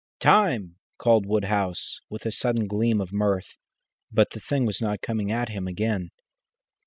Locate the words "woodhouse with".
1.27-2.25